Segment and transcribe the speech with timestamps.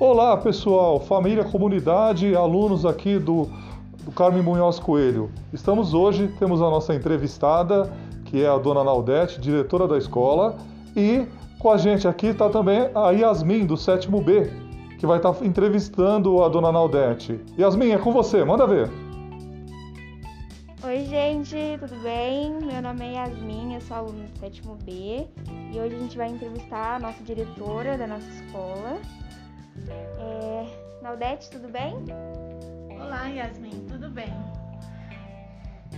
[0.00, 3.48] Olá pessoal, família, comunidade, alunos aqui do,
[4.02, 5.30] do Carmen Munhoz Coelho.
[5.52, 7.92] Estamos hoje, temos a nossa entrevistada,
[8.24, 10.56] que é a dona Naudete, diretora da escola,
[10.96, 11.24] e
[11.60, 14.50] com a gente aqui está também a Yasmin, do sétimo B,
[14.98, 17.38] que vai estar tá entrevistando a dona Naudete.
[17.56, 18.90] Yasmin, é com você, manda ver.
[20.84, 22.52] Oi, gente, tudo bem?
[22.60, 25.28] Meu nome é Yasmin, eu sou aluna do sétimo B
[25.72, 28.98] e hoje a gente vai entrevistar a nossa diretora da nossa escola.
[29.88, 31.02] É...
[31.02, 31.94] Naudete, tudo bem?
[32.90, 34.32] Olá, Yasmin, tudo bem?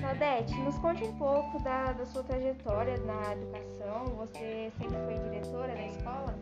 [0.00, 4.04] Naudete, nos conte um pouco da, da sua trajetória na educação.
[4.16, 6.38] Você sempre foi diretora da escola?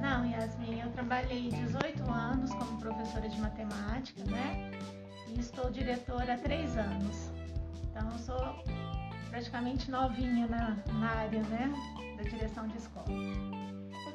[0.00, 4.70] Não, Yasmin, eu trabalhei 18 anos como professora de matemática, né?
[5.28, 7.30] E estou diretora há 3 anos.
[7.84, 8.64] Então, eu sou
[9.30, 11.72] praticamente novinha na, na área, né?
[12.16, 13.06] Da direção de escola.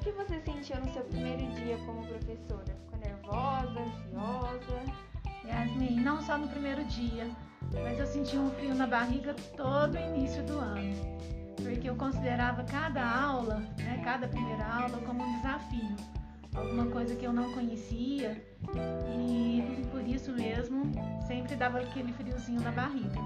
[0.08, 2.64] O que você sentiu no seu primeiro dia como professora?
[2.64, 4.82] Ficou nervosa, ansiosa?
[5.46, 7.30] Yasmin, não só no primeiro dia,
[7.84, 10.96] mas eu senti um frio na barriga todo o início do ano,
[11.58, 15.98] porque eu considerava cada aula, né, cada primeira aula, como um desafio,
[16.56, 18.42] alguma coisa que eu não conhecia
[19.14, 20.84] e por isso mesmo
[21.28, 23.20] sempre dava aquele friozinho na barriga.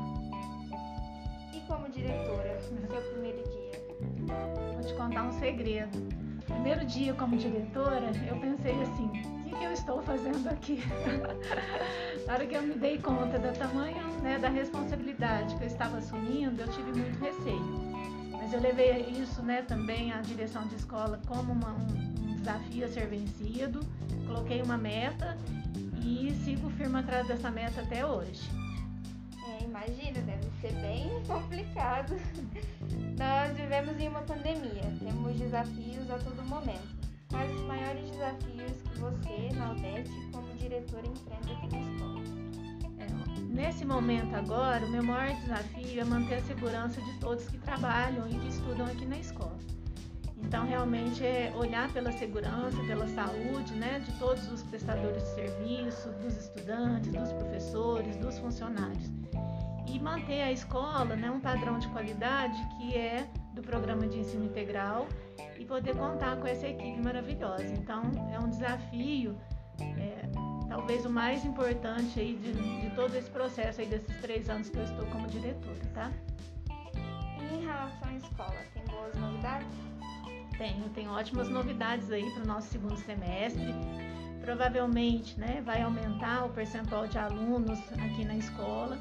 [1.54, 4.74] E como diretora, no seu primeiro dia?
[4.74, 6.21] Vou te contar um segredo.
[6.54, 10.84] Primeiro dia como diretora, eu pensei assim: o que, que eu estou fazendo aqui?
[12.28, 15.98] Na hora que eu me dei conta do tamanho né, da responsabilidade que eu estava
[15.98, 17.82] assumindo, eu tive muito receio.
[18.32, 22.86] Mas eu levei isso né, também à direção de escola como uma, um, um desafio
[22.86, 23.80] a ser vencido,
[24.28, 25.38] coloquei uma meta
[26.04, 28.50] e sigo firme atrás dessa meta até hoje.
[29.48, 30.21] É, imagina,
[31.28, 32.16] complicado.
[33.18, 37.02] Nós vivemos em uma pandemia, temos desafios a todo momento.
[37.30, 42.22] Quais os maiores desafios que você, na UDESC, como diretora, enfrenta aqui na escola?
[43.00, 47.58] É, nesse momento agora, o meu maior desafio é manter a segurança de todos que
[47.60, 49.58] trabalham e que estudam aqui na escola.
[50.44, 56.10] Então, realmente é olhar pela segurança, pela saúde, né, de todos os prestadores de serviço,
[56.22, 59.10] dos estudantes, dos professores, dos funcionários
[59.92, 64.46] e manter a escola né, um padrão de qualidade que é do programa de ensino
[64.46, 65.06] integral
[65.60, 67.66] e poder contar com essa equipe maravilhosa.
[67.66, 69.38] Então, é um desafio,
[69.80, 70.22] é,
[70.70, 74.78] talvez o mais importante aí de, de, todo esse processo aí desses três anos que
[74.78, 76.12] eu estou como diretora, tá?
[76.70, 79.68] E em relação à escola, tem boas novidades?
[80.58, 83.76] Tenho, tem ótimas novidades aí para o nosso segundo semestre.
[84.40, 88.98] Provavelmente, né, vai aumentar o percentual de alunos aqui na escola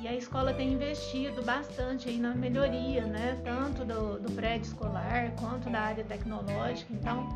[0.00, 3.40] e a escola tem investido bastante aí na melhoria, né?
[3.44, 6.92] Tanto do, do prédio escolar quanto da área tecnológica.
[6.92, 7.28] Então,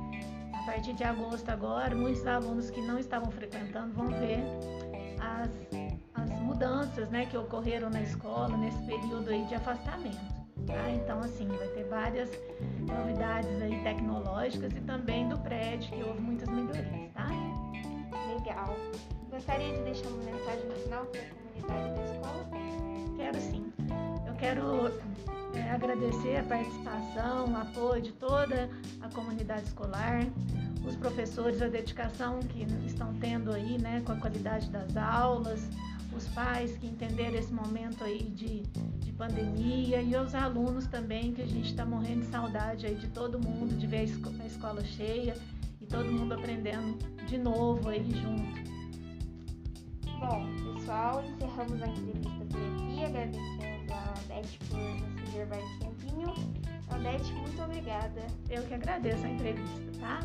[0.53, 4.39] a partir de agosto agora, muitos alunos que não estavam frequentando vão ver
[5.21, 5.51] as,
[6.15, 10.43] as mudanças né, que ocorreram na escola nesse período aí de afastamento.
[10.65, 10.91] Tá?
[10.91, 12.31] Então, assim, vai ter várias
[12.79, 17.27] novidades aí tecnológicas e também do prédio, que houve muitas melhorias, tá?
[18.39, 18.77] Legal.
[19.29, 22.51] Gostaria de deixar uma mensagem no final para comunidade da escola?
[23.17, 23.73] Quero sim.
[24.27, 24.93] Eu quero
[25.55, 28.71] é, agradecer a participação, o apoio de toda
[29.01, 30.27] a comunidade escolar,
[30.85, 35.69] os professores, a dedicação que estão tendo aí, né, com a qualidade das aulas,
[36.15, 38.63] os pais que entenderam esse momento aí de,
[39.01, 43.09] de pandemia e os alunos também, que a gente está morrendo de saudade aí de
[43.09, 44.09] todo mundo, de ver
[44.41, 45.37] a escola cheia
[45.81, 48.72] e todo mundo aprendendo de novo aí junto.
[50.23, 56.35] Bom, pessoal, encerramos a entrevista por aqui, agradecendo a Odete por nos reservar esse tempinho.
[56.87, 58.27] Então, Odete, muito obrigada.
[58.49, 60.21] Eu que agradeço a entrevista, tá?